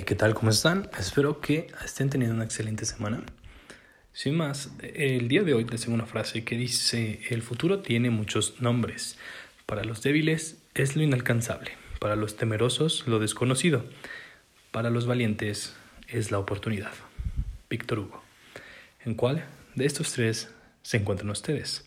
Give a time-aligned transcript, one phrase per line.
[0.00, 0.34] ¿qué tal?
[0.34, 0.88] ¿Cómo están?
[0.98, 3.22] Espero que estén teniendo una excelente semana.
[4.14, 8.08] Sin más, el día de hoy les tengo una frase que dice, el futuro tiene
[8.08, 9.18] muchos nombres.
[9.66, 13.84] Para los débiles es lo inalcanzable, para los temerosos lo desconocido,
[14.70, 15.74] para los valientes
[16.08, 16.92] es la oportunidad.
[17.68, 18.22] Víctor Hugo.
[19.04, 20.48] ¿En cuál de estos tres
[20.82, 21.84] se encuentran ustedes?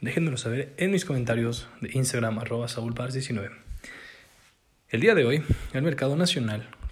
[0.00, 3.50] Déjenmelo saber en mis comentarios de Instagram arroba 19
[4.88, 5.42] El día de hoy,
[5.74, 6.68] el mercado nacional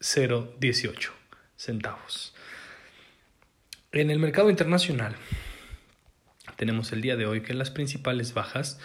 [0.00, 1.10] 0,18
[1.56, 2.34] centavos.
[3.92, 5.16] En el mercado internacional
[6.56, 8.78] tenemos el día de hoy que las principales bajas